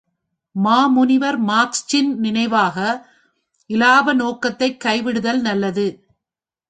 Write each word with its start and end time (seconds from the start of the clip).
மாமுனிவர் 0.55 1.37
மார்க்சின் 1.39 2.09
நினைவாக 2.19 2.77
இலாப 3.69 4.13
நோக்கத்தை 4.13 4.69
கைவிடுதல் 4.77 5.41
நல்லது. 5.41 5.87